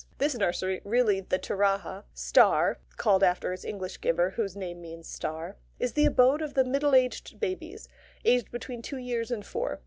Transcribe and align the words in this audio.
This 0.17 0.33
nursery, 0.33 0.81
really 0.83 1.19
the 1.21 1.37
Taraha 1.37 2.05
(Star, 2.15 2.79
called 2.97 3.21
after 3.21 3.53
its 3.53 3.63
English 3.63 4.01
giver, 4.01 4.31
whose 4.31 4.55
name 4.55 4.81
means 4.81 5.07
"star") 5.07 5.57
is 5.77 5.93
the 5.93 6.07
abode 6.07 6.41
of 6.41 6.55
the 6.55 6.65
middle 6.65 6.95
aged 6.95 7.39
babies, 7.39 7.87
aged 8.25 8.49
between 8.49 8.81
two 8.81 8.97
years 8.97 9.29
and 9.29 9.45
four. 9.45 9.79